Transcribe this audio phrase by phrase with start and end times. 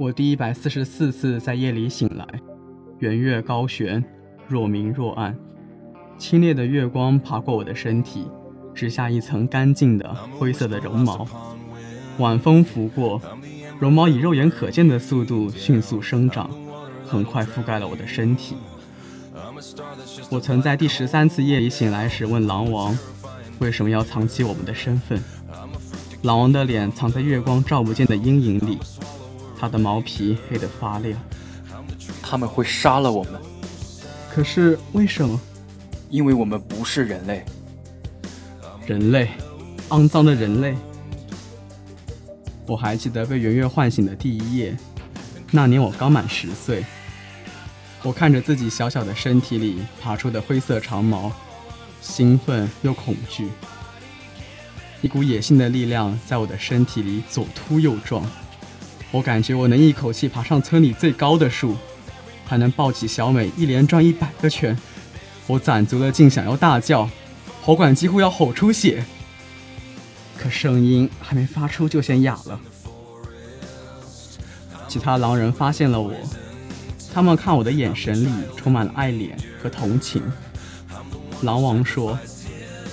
[0.00, 2.26] 我第一百四十四次在夜里醒来，
[3.00, 4.02] 圆月高悬，
[4.48, 5.36] 若明若暗，
[6.16, 8.26] 清冽的月光爬过我的身体，
[8.74, 11.28] 直下一层干净的灰色的绒毛。
[12.16, 13.20] 晚风拂过，
[13.78, 16.48] 绒毛以肉眼可见的速度迅速生长，
[17.06, 18.56] 很快覆盖了我的身体。
[20.30, 22.98] 我曾在第十三次夜里醒来时问狼王，
[23.58, 25.22] 为什么要藏起我们的身份？
[26.22, 28.78] 狼王的脸藏在月光照不见的阴影里。
[29.60, 31.20] 他的毛皮黑得发亮。
[32.22, 33.34] 他们会杀了我们。
[34.32, 35.38] 可是为什么？
[36.08, 37.44] 因为我们不是人类。
[38.86, 39.28] 人类，
[39.90, 40.74] 肮脏的人类。
[42.66, 44.74] 我还记得被圆月唤醒的第一夜，
[45.50, 46.84] 那年我刚满十岁。
[48.02, 51.30] 我看着自己小小的身体里爬出的灰色长毛，
[52.00, 53.48] 兴奋又恐惧。
[55.02, 58.24] 一股野性的力量在我的身体里左突右撞。
[59.12, 61.76] 我感觉我能一口气爬上村里最高的树，
[62.46, 64.76] 还能抱起小美一连转一百个圈。
[65.48, 67.10] 我攒足了劲，想要大叫，
[67.60, 69.04] 喉管几乎要吼出血，
[70.38, 72.60] 可声音还没发出就先哑了。
[74.86, 76.12] 其他狼人发现了我，
[77.12, 80.22] 他们看我的眼神里充满了爱怜和同情。
[81.42, 82.16] 狼王说：“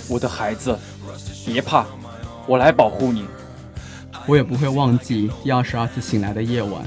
[0.10, 0.80] 我的孩子，
[1.46, 1.86] 别怕，
[2.48, 3.26] 我来保护你。”
[4.28, 6.84] 我也不会忘记第二十二次醒来的夜晚，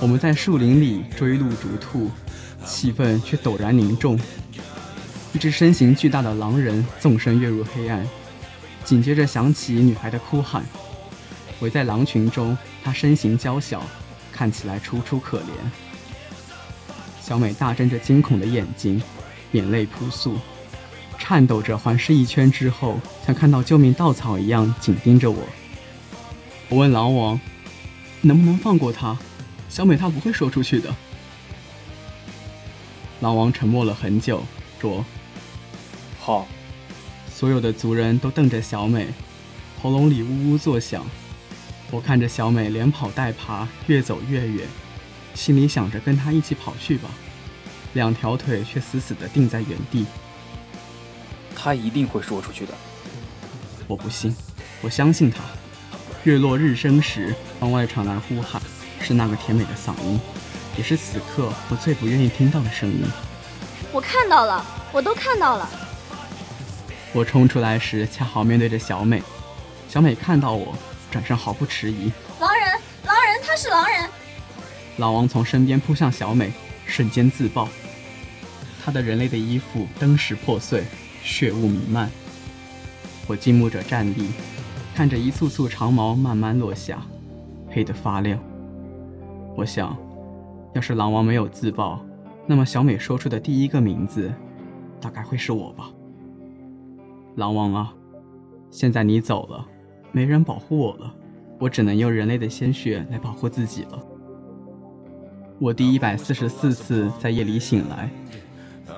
[0.00, 2.08] 我们在树林里追鹿逐兔，
[2.64, 4.16] 气氛却陡然凝重。
[5.32, 8.06] 一只身形巨大的狼人纵身跃入黑暗，
[8.84, 10.64] 紧接着响起女孩的哭喊。
[11.58, 13.82] 围在狼群中，她身形娇小，
[14.30, 15.50] 看起来楚楚可怜。
[17.20, 19.02] 小美大睁着惊恐的眼睛，
[19.50, 20.36] 眼泪扑簌，
[21.18, 25.42] 颤抖着环视一圈之后，像看到救命稻草一样紧盯着我。
[26.72, 27.38] 我问狼王
[28.22, 29.18] ：“能不能放过他？
[29.68, 30.96] 小美她不会说出去的。”
[33.20, 34.42] 狼王沉默了很久，
[34.80, 35.04] 说
[36.18, 36.48] ：“好。”
[37.30, 39.08] 所有的族人都瞪着小美，
[39.82, 41.04] 喉咙里呜呜作响。
[41.90, 44.66] 我看着小美连跑带爬，越走越远，
[45.34, 47.10] 心里想着跟她一起跑去吧，
[47.92, 50.06] 两条腿却死死地定在原地。
[51.54, 52.72] 她一定会说出去的。
[53.86, 54.34] 我不信，
[54.80, 55.42] 我相信她。
[56.24, 58.62] 月落日升时，窗外传来呼喊，
[59.00, 60.20] 是那个甜美的嗓音，
[60.76, 63.02] 也是此刻我最不愿意听到的声音。
[63.90, 65.68] 我看到了，我都看到了。
[67.12, 69.20] 我冲出来时，恰好面对着小美。
[69.88, 70.78] 小美看到我，
[71.10, 72.12] 转身毫不迟疑。
[72.38, 72.68] 狼人，
[73.04, 74.08] 狼人，他是狼人！
[74.98, 76.52] 老王从身边扑向小美，
[76.86, 77.68] 瞬间自爆。
[78.84, 80.84] 他的人类的衣服登时破碎，
[81.24, 82.08] 血雾弥漫。
[83.26, 84.30] 我静默着站立。
[84.94, 87.02] 看着一簇簇长毛慢慢落下，
[87.68, 88.38] 黑得发亮。
[89.56, 89.96] 我想，
[90.74, 92.04] 要是狼王没有自爆，
[92.46, 94.32] 那么小美说出的第一个名字，
[95.00, 95.90] 大概会是我吧。
[97.36, 97.94] 狼王啊，
[98.70, 99.66] 现在你走了，
[100.12, 101.14] 没人保护我了，
[101.58, 103.98] 我只能用人类的鲜血来保护自己了。
[105.58, 108.10] 我第一百四十四次在夜里醒来，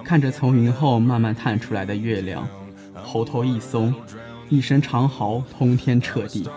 [0.02, 2.44] 看着从云后慢慢探出来的月亮，
[2.94, 3.94] 喉头一松，
[4.48, 6.48] 一声长嚎通天彻地。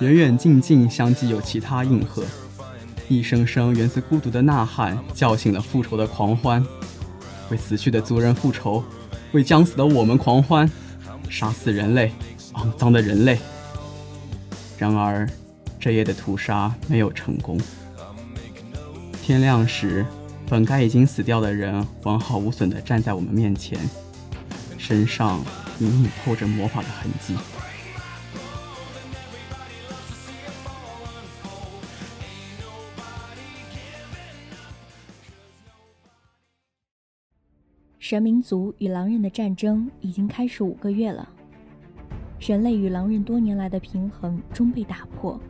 [0.00, 2.24] 远远近近相继有其他应和，
[3.08, 6.64] 一声声源自孤独的呐喊叫醒了复仇的狂欢。
[7.50, 8.82] 为死去的族人复仇，
[9.32, 10.68] 为将死的我们狂欢，
[11.28, 12.10] 杀死人类，
[12.54, 13.38] 肮脏的人类。
[14.78, 15.28] 然而，
[15.78, 17.60] 这夜的屠杀没有成功。
[19.22, 20.04] 天亮时，
[20.48, 23.78] 本该已经死掉的人完好无损地站在我们面前，
[24.78, 25.44] 身上
[25.82, 27.36] 隐隐透着魔法的痕迹。
[37.98, 41.28] 神明族与狼人的战争已经开始五个月了，
[42.38, 45.40] 人类与狼人多年来的平衡终被打破。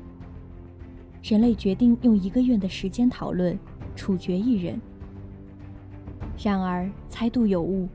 [1.23, 3.59] 人类决定用一个月的时间讨论
[3.95, 4.81] 处决一人。
[6.43, 7.89] 然而猜度有误，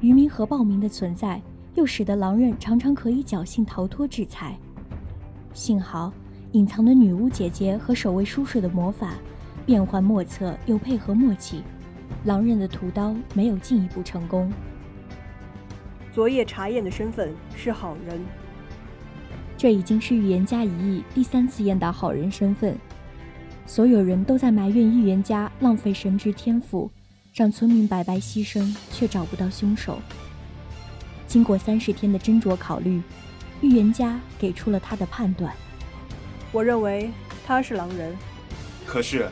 [0.00, 1.42] 渔民和暴民的存在
[1.74, 4.58] 又使得狼人常常可以侥幸逃脱制裁。
[5.54, 6.12] 幸好
[6.52, 9.14] 隐藏的女巫姐姐和守卫叔叔的魔法
[9.64, 11.62] 变幻莫测又配合默契，
[12.24, 14.52] 狼人的屠刀没有进一步成功。
[16.12, 18.20] 昨夜查验的身份是好人。
[19.56, 22.76] 这已经是预言家一役第三次验到好人身份，
[23.64, 26.90] 所有人都在埋怨预言家浪费神职天赋，
[27.32, 29.98] 让村民白白牺牲，却找不到凶手。
[31.32, 33.00] 经过三十天的斟酌考虑，
[33.62, 35.50] 预言家给出了他的判断。
[36.52, 37.10] 我认为
[37.46, 38.14] 他是狼人。
[38.84, 39.30] 可是，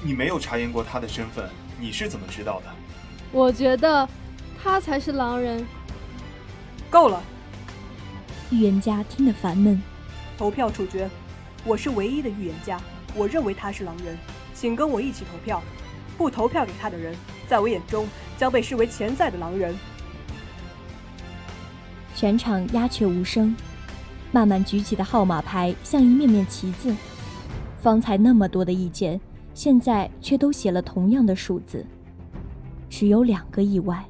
[0.00, 1.50] 你没有查验过他的身份，
[1.80, 2.66] 你是怎么知道的？
[3.32, 4.08] 我觉得，
[4.62, 5.66] 他才是狼人。
[6.88, 7.20] 够了。
[8.52, 9.82] 预言家听得烦闷，
[10.38, 11.10] 投票处决。
[11.64, 12.80] 我是唯一的预言家，
[13.12, 14.16] 我认为他是狼人，
[14.54, 15.60] 请跟我一起投票。
[16.16, 17.12] 不投票给他的人，
[17.48, 18.06] 在我眼中
[18.38, 19.74] 将被视为潜在的狼人。
[22.20, 23.56] 全场鸦雀无声，
[24.30, 26.94] 慢慢举起的号码牌像一面面旗子。
[27.78, 29.18] 方才那么多的意见，
[29.54, 31.82] 现在却都写了同样的数字，
[32.90, 34.04] 只有两个意外。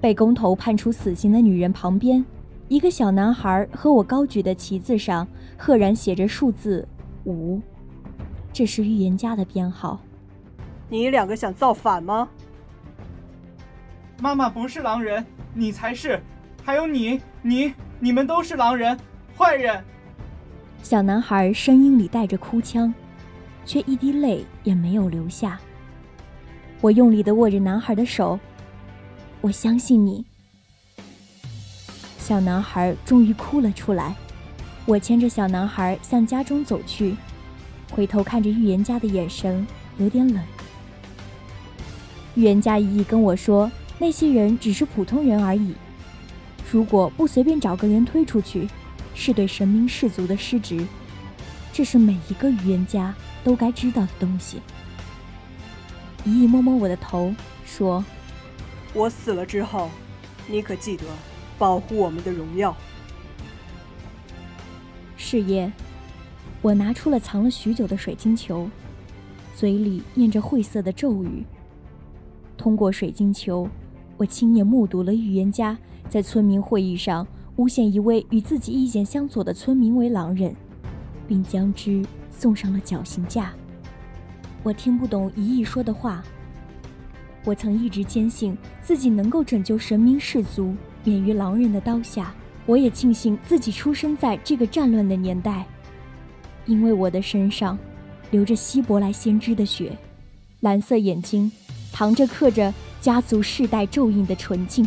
[0.00, 2.24] 被公投判处死刑的女人旁边，
[2.68, 5.26] 一个小男孩和我高举的旗子上
[5.58, 6.86] 赫然写着数字
[7.24, 7.60] 五，
[8.52, 9.98] 这是预言家的编号。
[10.88, 12.28] 你两个想造反吗？
[14.18, 16.18] 妈妈不是狼人，你才是，
[16.64, 18.98] 还有你，你，你们都是狼人，
[19.36, 19.82] 坏人。
[20.82, 22.92] 小男孩声音里带着哭腔，
[23.66, 25.60] 却一滴泪也没有流下。
[26.80, 28.38] 我用力地握着男孩的手。
[29.42, 30.24] 我相信你，
[32.18, 34.14] 小男孩终于哭了出来。
[34.86, 37.14] 我牵着小男孩向家中走去，
[37.92, 39.66] 回头看着预言家的眼神
[39.98, 40.42] 有点冷。
[42.34, 45.74] 预言家一意跟我说，那些人只是普通人而已，
[46.70, 48.68] 如果不随便找个人推出去，
[49.14, 50.86] 是对神明氏族的失职。
[51.72, 54.60] 这是每一个预言家都该知道的东西。
[56.24, 57.34] 姨姨摸摸我的头，
[57.64, 58.04] 说。
[58.92, 59.90] 我死了之后，
[60.46, 61.04] 你可记得
[61.58, 62.74] 保护我们的荣耀。
[65.16, 65.70] 是夜，
[66.62, 68.70] 我拿出了藏了许久的水晶球，
[69.54, 71.44] 嘴里念着晦涩的咒语。
[72.56, 73.68] 通过水晶球，
[74.16, 75.76] 我亲眼目睹了预言家
[76.08, 77.26] 在村民会议上
[77.56, 80.54] 诬陷一位与自己意见相左的村民为狼人，
[81.26, 83.52] 并将之送上了绞刑架。
[84.62, 86.22] 我听不懂一意说的话。
[87.44, 90.74] 我曾一直坚信自己能够拯救神明氏族
[91.04, 92.34] 免于狼人的刀下，
[92.66, 95.64] 我也庆幸自己出生在这个战乱的年代，
[96.64, 97.78] 因为我的身上
[98.32, 99.96] 流着希伯来先知的血，
[100.60, 101.50] 蓝色眼睛
[101.92, 102.74] 藏着刻着
[103.06, 104.84] 家族世代咒印的纯净。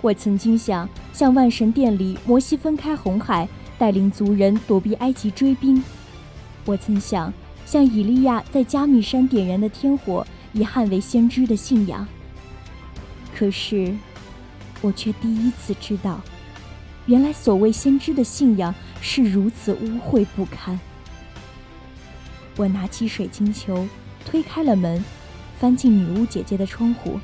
[0.00, 5.82] 我曾经想像万神殿里摩西分开红海，带领族人躲避埃及追兵；
[6.64, 7.34] 我曾想
[7.66, 10.24] 像以利亚在加密山点燃的天火。
[10.52, 12.06] 以捍卫先知的信仰。
[13.36, 13.92] 可是，
[14.80, 16.20] 我却第一次知道，
[17.06, 20.78] 原来所谓先知的信仰是如此污秽不堪。
[22.56, 23.86] 我拿起水晶球，
[24.24, 25.04] 推开了门，
[25.58, 27.18] 翻进女巫姐姐的窗户。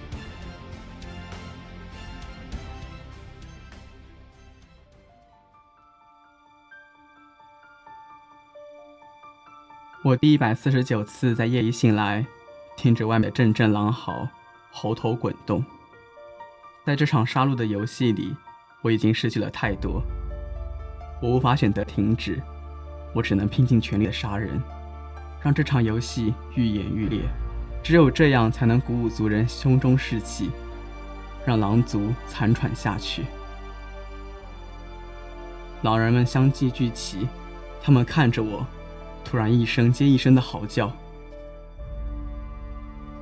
[10.02, 12.26] 我第一百四十九次在夜里醒来。
[12.76, 14.28] 听着外面阵阵狼嚎，
[14.72, 15.64] 喉头滚动。
[16.84, 18.34] 在这场杀戮的游戏里，
[18.82, 20.02] 我已经失去了太多。
[21.22, 22.42] 我无法选择停止，
[23.14, 24.60] 我只能拼尽全力的杀人，
[25.40, 27.22] 让这场游戏愈演愈烈，
[27.84, 30.50] 只有这样才能鼓舞族人胸中士气，
[31.44, 33.24] 让狼族残喘下去。
[35.82, 37.28] 狼人们相继聚齐，
[37.82, 38.66] 他们看着我，
[39.22, 40.90] 突然一声接一声的嚎叫。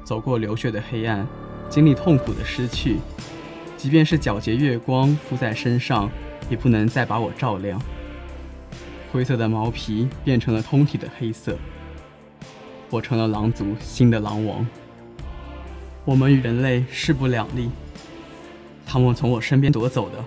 [0.04, 1.26] 走过流血的黑暗，
[1.68, 2.98] 经历痛苦的失去，
[3.76, 6.08] 即便是皎洁月光敷在身上，
[6.48, 7.82] 也不能再把我照亮。
[9.10, 11.58] 灰色的毛皮变成了通体的黑色，
[12.92, 14.66] 我成了狼族新的狼王。
[16.04, 17.70] 我们与人类势不两立，
[18.84, 20.22] 他们从我身边夺走的，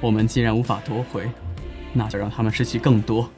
[0.00, 1.30] 我们既然无法夺回。
[1.92, 3.28] 那就让他们失去更多。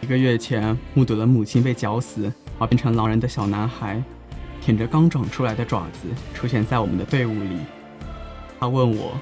[0.00, 4.02] 一个月前，目睹了母亲被绞死而变成狼人的小男孩，
[4.62, 7.58] 舔着刚长出来的爪子出现在我们的队伍里。
[8.58, 9.12] 他问我：“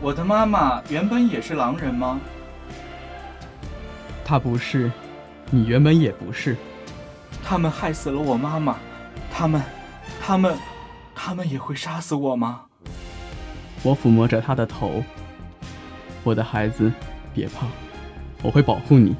[0.00, 2.18] 我的妈妈原本也是狼人吗？”
[4.24, 4.90] 他不是，
[5.50, 6.56] 你原本也不是。
[7.48, 8.76] 他们害死了我妈妈，
[9.30, 9.62] 他们，
[10.20, 10.58] 他们，
[11.14, 12.62] 他们也会杀死我吗？
[13.84, 15.00] 我抚摸着他的头，
[16.24, 16.92] 我的孩子。
[17.32, 17.66] 别怕，
[18.42, 19.14] 我会保护你。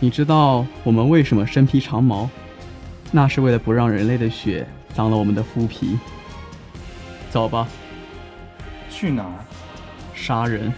[0.00, 2.28] 你知道我们为什么身披长毛？
[3.12, 5.96] 那是为了不让人类的血脏了我们的肤皮。
[7.30, 7.68] 走吧。
[8.90, 9.44] 去哪儿？
[10.12, 10.72] 杀人。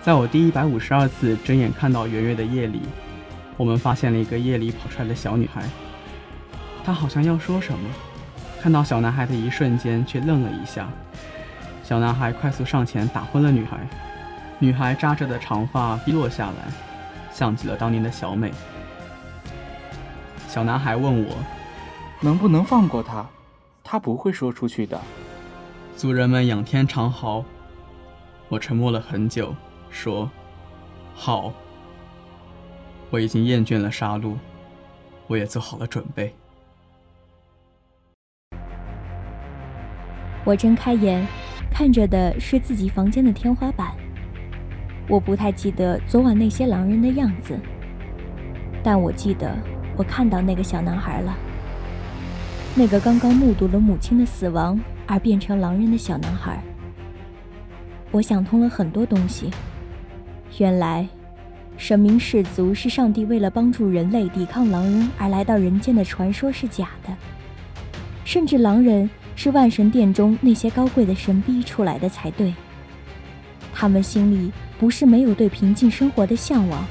[0.00, 2.80] 在我第一百五十二次睁眼看到圆月的夜里，
[3.56, 5.62] 我们发现了一个夜里跑出来的小女孩。
[6.84, 7.88] 她好像要说什么，
[8.60, 10.88] 看到小男孩的一瞬间却愣了一下。
[11.82, 13.78] 小男孩快速上前打昏了女孩，
[14.58, 16.72] 女孩扎着的长发低落下来，
[17.32, 18.52] 像极了当年的小美。
[20.48, 21.34] 小男孩问我，
[22.20, 23.26] 能不能放过她？
[23.82, 25.00] 她不会说出去的。
[25.96, 27.44] 族人们仰天长嚎。
[28.48, 29.54] 我沉默了很久，
[29.90, 30.30] 说
[31.14, 31.52] ：“好。
[33.14, 34.34] 我已经厌倦了杀戮，
[35.28, 36.34] 我也做好了准备。”
[40.44, 41.24] 我睁开眼。
[41.70, 43.92] 看着的是自己房间的天花板。
[45.08, 47.58] 我不太记得昨晚那些狼人的样子，
[48.80, 49.56] 但我记得
[49.96, 51.36] 我看到那个小男孩了。
[52.76, 56.62] 那个刚刚目睹了母亲的死亡而变成狼人的小男孩。
[58.12, 59.50] 我想通了很多东西。
[60.58, 61.08] 原来，
[61.76, 67.14] 神明氏族是上帝为了帮助人类抵抗狼人而来到人间的传说是假的，
[68.24, 69.08] 甚至狼人。
[69.36, 72.54] 是万神殿中那些高贵的神逼出来的才对。
[73.72, 76.86] 他们心里不是没有对平静生活的向往，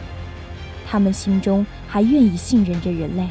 [0.85, 3.25] 他们心中还愿意信任着人类。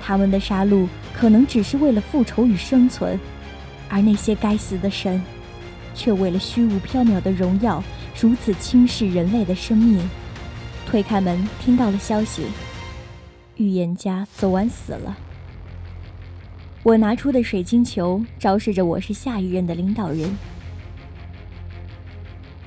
[0.00, 3.18] 他们的杀戮可能只是为了复仇与生存，
[3.88, 5.20] 而那些该死的神，
[5.92, 7.82] 却为了虚无缥缈的荣耀，
[8.20, 10.08] 如此轻视人类的生命。
[10.90, 12.46] 推开门，听到了消息：
[13.58, 15.18] 预言家昨晚死了。
[16.82, 20.34] 我拿出的水晶球昭示着我是下一任的领导人。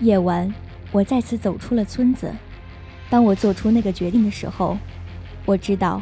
[0.02, 0.54] 夜晚，
[0.92, 2.32] 我再次走出了村子。
[3.10, 4.78] 当我做出那个决定的时候，
[5.44, 6.00] 我知道，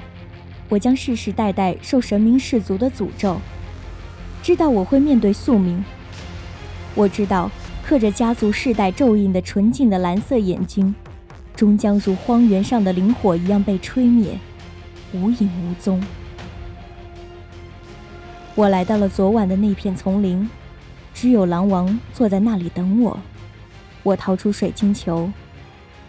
[0.67, 3.39] 我将世世代代受神明氏族的诅咒。
[4.43, 5.81] 知道我会面对宿命。
[6.95, 7.49] 我知道，
[7.81, 10.93] 刻着家族世代咒印的纯净的蓝色眼睛，
[11.59, 14.39] 终将如荒原上的灵火一样被吹灭，
[15.11, 16.01] 无影无踪。
[18.55, 20.49] 我来到了昨晚的那片丛林，
[21.13, 23.19] 只有狼王坐在那里等我。
[24.03, 25.29] 我掏出水晶球，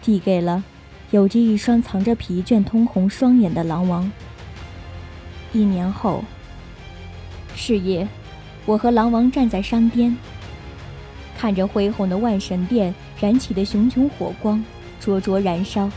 [0.00, 0.62] 递给了
[1.10, 4.08] 有着一双藏着疲倦通红双眼的狼王。
[5.52, 6.22] 一年后，
[7.56, 8.06] 是夜，
[8.66, 10.16] 我和狼王站在山巅，
[11.36, 14.64] 看着恢宏的万神殿燃起的熊熊火光，
[15.00, 15.90] 灼灼燃烧，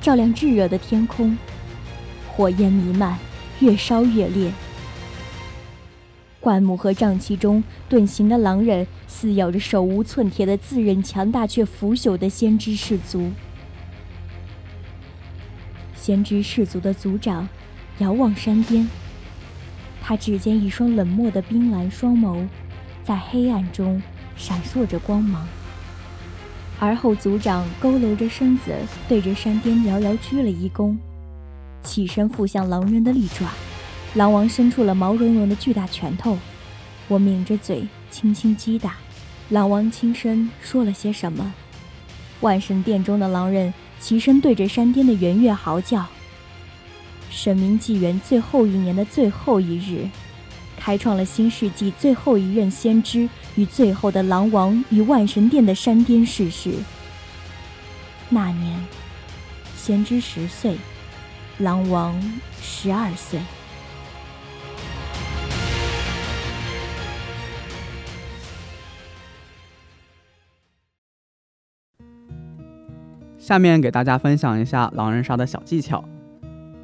[0.00, 1.36] 照亮炙热的天空，
[2.28, 3.18] 火焰弥漫，
[3.58, 4.52] 越烧越烈。
[6.40, 13.32] 灌木和瘴气中遁形的狼人，撕咬着手无寸铁的自认强大却腐朽的先知氏族。
[15.96, 17.46] 先知氏族的族长
[17.98, 18.88] 遥望山巅，
[20.00, 22.46] 他只见一双冷漠的冰蓝双眸，
[23.04, 24.00] 在黑暗中
[24.36, 25.46] 闪烁着光芒。
[26.80, 28.72] 而后族长佝偻着身子，
[29.08, 30.96] 对着山巅遥遥鞠了一躬，
[31.82, 33.48] 起身扑向狼人的利爪。
[34.14, 36.38] 狼王伸出了毛茸茸的巨大拳头，
[37.08, 38.96] 我抿着嘴，轻轻击打。
[39.50, 41.52] 狼王轻声说了些什么？
[42.40, 46.06] 万神殿中的狼人齐声对着山巅的圆月嚎叫。
[47.28, 50.08] 神明纪元最后一年的最后一日，
[50.78, 53.28] 开创了新世纪最后一任先知
[53.58, 56.70] 与最后的狼王与万神殿的山巅逝世。
[58.28, 58.80] 那年，
[59.74, 60.76] 先知十岁，
[61.58, 62.14] 狼王
[62.62, 63.40] 十二岁。
[73.40, 76.04] 下面给大家分享一下狼人杀的小技巧，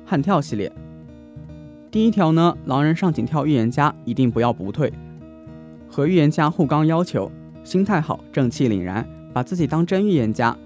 [0.04, 0.73] 悍跳系列。
[1.93, 4.93] 第一条呢，狼人上井跳预言家一定不要不退，
[5.94, 7.30] 和预言家互刚要求，
[7.62, 10.56] 心态好，正气凛然，把自己当真预言家，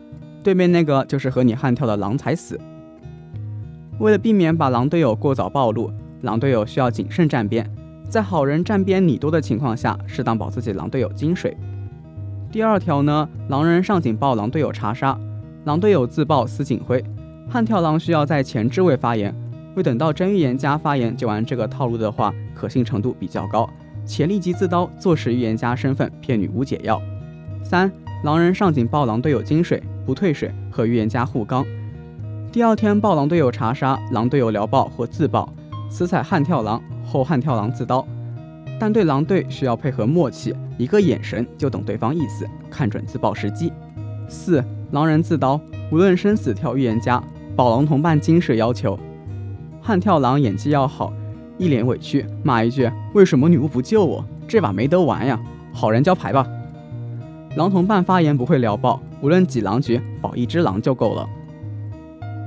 [0.43, 2.59] 对面那个就是和你悍跳的狼才死。
[3.99, 5.93] 为了避免把狼队友过早暴露，
[6.23, 7.71] 狼队友需要谨慎站边，
[8.09, 11.55] 在好人站边你多的情况下，适当保自己狼队友金水。
[12.51, 15.15] 第二条呢，狼人上警报狼队友查杀。
[15.65, 17.05] 狼队友自爆死警徽，
[17.51, 19.35] 悍跳狼需要在前置位发言，
[19.77, 23.69] 未等到真预言家发言就玩这个套路的话，可信程度比较高，
[24.09, 27.01] 且立即自刀坐实预言家身份骗女巫解药。
[27.63, 27.93] 三
[28.25, 31.65] 狼人上井爆狼队友金水不退水和预言家互刚，
[32.51, 35.53] 第二天爆狼队友查杀，狼队友聊爆或自爆，
[35.91, 38.05] 死踩悍跳狼后悍跳狼自刀，
[38.81, 43.71] 但对狼队需要配合默契，一个眼神就懂对方意思，看准自爆时机。
[44.29, 45.61] 四狼人自刀，
[45.93, 47.23] 无论生死跳预言家，
[47.55, 48.99] 保狼同伴金水要求。
[49.81, 51.13] 悍跳狼演技要好，
[51.59, 54.25] 一脸委屈骂一句：“为什么女巫不救我？
[54.47, 55.39] 这把没得玩呀！”
[55.75, 56.47] 好人交牌吧。
[57.57, 61.29] 狼同伴发言不会聊爆，无论几狼局，保一只狼就够了。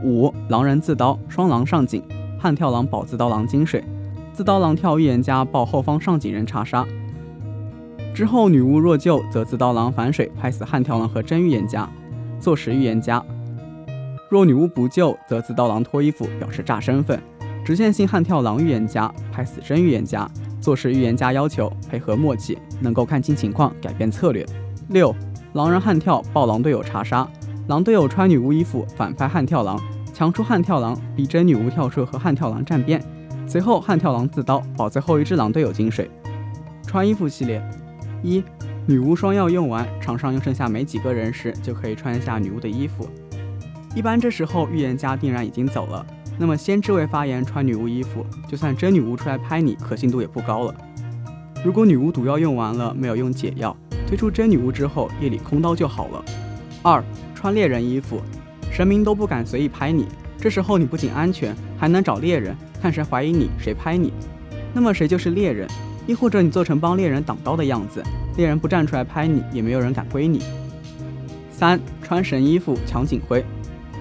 [0.03, 2.01] 五狼人自刀，双狼上井，
[2.39, 3.83] 悍跳狼保自刀狼金水，
[4.33, 6.85] 自刀狼跳预言家保后方上井人查杀。
[8.13, 11.89] 之后女巫若救，则自刀狼反水拍死悍跳狼和真预言家。
[12.39, 13.23] 坐实预言家，
[14.29, 17.21] 若女巫不救，则自刀狼脱衣服表示炸身份，
[17.63, 24.45] 直线性悍跳狼预言家拍死真预言家，做实预言家要求配合默契，能够看清情况改变策略。
[24.89, 25.15] 六
[25.53, 27.27] 狼人悍跳爆狼队友查杀，
[27.67, 29.79] 狼队友穿女巫衣服反拍悍跳狼，
[30.13, 33.01] 强出悍跳狼逼真女巫跳出和悍跳狼站边，
[33.47, 36.09] 随后悍跳狼自刀保最后一只狼队友金水。
[36.85, 37.61] 穿衣服系列
[38.23, 38.43] 一。
[38.87, 43.07] 女巫双药用完，场上又剩下没几个人时，就可以穿一下女巫的衣服。
[43.93, 46.03] 一般这时候预言家定然已经走了，
[46.41, 50.73] 那么先知位发言穿女巫衣服，就算真女巫出来拍你，可信度也不高了。
[51.63, 53.77] 如果女巫毒药用完了，没有用解药，
[54.07, 56.25] 推出真女巫之后，夜里空刀就好了。
[56.81, 57.03] 二
[57.35, 58.19] 穿猎人衣服，
[58.71, 60.07] 神明都不敢随意拍你，
[60.39, 64.11] 这时候你不仅安全，还能找猎人，看谁怀疑你，谁拍你，
[64.73, 65.69] 那么谁就是猎人。
[66.07, 68.01] 亦或者你做成帮猎人挡刀的样子，
[68.35, 70.41] 猎人不站出来拍你，也没有人敢归你。
[71.51, 73.45] 三穿神衣服抢警徽，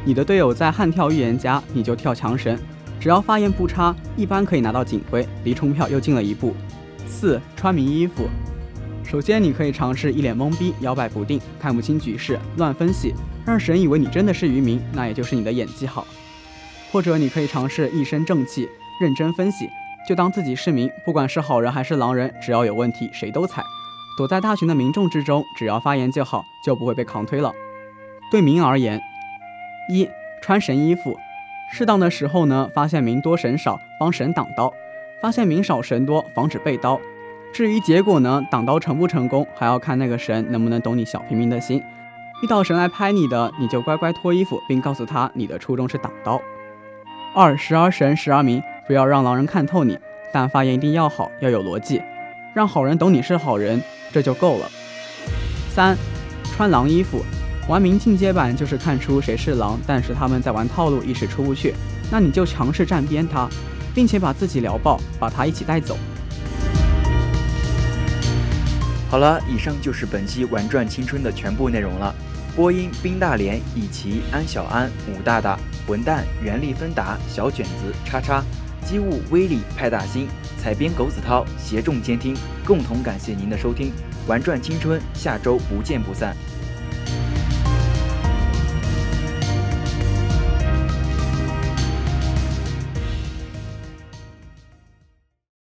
[0.04, 2.58] 你的队友在悍跳预言家，你就跳强神，
[2.98, 6.54] 只要发言不差，一般可以拿到警徽，离冲票又近了一步。
[7.06, 8.28] 四穿迷衣服，
[9.04, 13.12] 首先你可以尝试一脸懵逼，摇摆不定，看不清局势，乱分析，
[13.44, 16.06] 让神以为你真的是渔民，那也就是你的演技好。
[16.90, 18.68] 或者你可以尝试一身正气，
[19.00, 19.68] 认真分析。
[20.08, 23.62] 就当自己是民，不管是好人还是狼人，只要有问题，谁都踩。
[24.16, 27.52] 躲在大群的民众之中，只要发言就好，就不会被扛推了。
[28.30, 29.00] 对民而言，
[29.90, 30.08] 一
[30.40, 31.18] 穿神衣服，
[31.72, 34.70] 适当的时候呢，发现民多神少，帮神挡刀；
[35.20, 36.98] 发现民少神多，防止被刀。
[37.52, 41.82] 至于结果呢，挡刀成不成功，还要看那个神能不能懂你小平民的心。
[42.42, 46.40] 遇到神来拍你的，你就乖乖脱衣服，并告诉他你的初衷是挡刀。
[47.34, 48.62] 二时而神，时而民。
[48.86, 49.96] 不要让狼人看透你，
[50.32, 52.02] 但发言一定要好，要有逻辑，
[52.52, 54.66] 让好人懂你是好人，这就够了。
[55.68, 55.96] 三，
[56.42, 57.24] 穿狼衣服，
[57.70, 61.72] 玩明进阶版就是看出谁是狼，但是他们在玩套路，一时出不去，
[62.10, 63.48] 那你就强势站边他，
[63.94, 65.96] 并且把自己聊爆，把他一起带走。
[69.08, 72.12] 好了，以上就是本期玩转青春的全部内容了。
[72.56, 75.56] 播音：冰大连、以奇、安小安、武大大、
[75.86, 78.42] 混蛋、原力芬达、小卷子、叉叉。
[78.84, 80.26] 机务威力派大星，
[80.58, 83.92] 采编狗子涛，协众监听，共同感谢您的收听，
[84.26, 86.34] 玩转青春，下周不见不散。